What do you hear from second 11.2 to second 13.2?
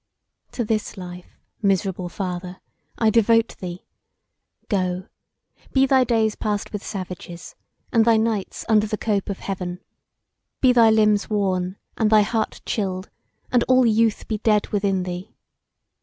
worn and thy heart chilled,